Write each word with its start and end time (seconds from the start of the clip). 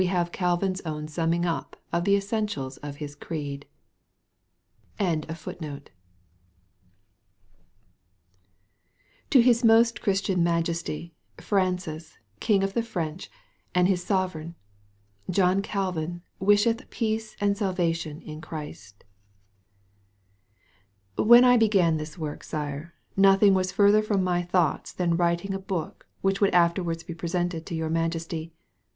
Amen. 0.01 0.25
DEDICATION 0.33 0.47
OF 1.45 2.03
THE 2.05 2.15
INSTITUTES 2.15 2.77
OF 2.79 2.95
THE 2.97 3.07
CHRISTIAN 3.07 3.65
RELIGION 4.99 5.21
BY 5.27 5.27
JOHN 5.27 5.35
CALVIN 5.35 5.55
(1536)[A] 5.77 5.89
To 9.29 9.41
His 9.43 9.63
Most 9.63 10.01
Christian 10.01 10.43
Majesty, 10.43 11.13
FRANCIS, 11.37 12.17
King 12.39 12.63
of 12.63 12.73
the 12.73 12.81
French, 12.81 13.29
and 13.75 13.87
his 13.87 14.03
Sovereign, 14.03 14.55
John 15.29 15.61
Calvin 15.61 16.23
wisheth 16.39 16.89
peace 16.89 17.35
and 17.39 17.55
salvation 17.55 18.23
in 18.23 18.41
Christ. 18.41 19.03
When 21.15 21.43
I 21.43 21.57
began 21.57 21.97
this 21.97 22.17
work, 22.17 22.43
Sire, 22.43 22.95
nothing 23.15 23.53
was 23.53 23.71
further 23.71 24.01
from 24.01 24.23
my 24.23 24.41
thoughts 24.41 24.93
than 24.93 25.15
writing 25.15 25.53
a 25.53 25.59
book 25.59 26.07
which 26.21 26.41
would 26.41 26.55
afterwards 26.55 27.03
be 27.03 27.13
presented 27.13 27.67
to 27.67 27.75
your 27.75 27.91
Majesty. 27.91 28.51